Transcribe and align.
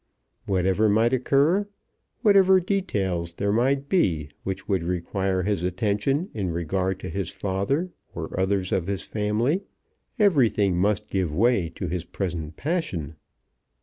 Whatever 0.47 0.89
might 0.89 1.13
occur, 1.13 1.67
whatever 2.23 2.59
details 2.59 3.33
there 3.33 3.51
might 3.51 3.87
be 3.87 4.29
which 4.43 4.67
would 4.67 4.81
require 4.83 5.43
his 5.43 5.61
attention 5.61 6.31
in 6.33 6.49
regard 6.49 6.99
to 7.01 7.09
his 7.11 7.29
father 7.29 7.91
or 8.15 8.39
others 8.39 8.71
of 8.71 8.87
the 8.87 8.97
family, 8.97 9.61
everything 10.17 10.75
must 10.75 11.07
give 11.11 11.35
way 11.35 11.69
to 11.75 11.87
his 11.87 12.03
present 12.03 12.57
passion. 12.57 13.15